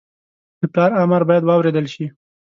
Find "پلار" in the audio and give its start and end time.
0.73-0.91